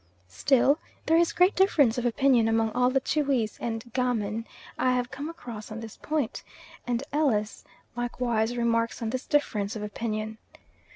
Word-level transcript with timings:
Still 0.29 0.79
there 1.05 1.15
is 1.15 1.31
great 1.31 1.55
difference 1.55 1.95
of 1.99 2.07
opinion 2.07 2.47
among 2.47 2.71
all 2.71 2.89
the 2.89 2.99
Tschwis 2.99 3.59
and 3.61 3.83
Ga 3.93 4.15
men 4.15 4.47
I 4.75 4.93
have 4.93 5.11
come 5.11 5.29
across 5.29 5.71
on 5.71 5.79
this 5.79 5.95
point, 5.97 6.41
and 6.87 7.03
Ellis 7.13 7.63
likewise 7.95 8.57
remarks 8.57 9.03
on 9.03 9.11
this 9.11 9.27
difference 9.27 9.75
of 9.75 9.83
opinion. 9.83 10.39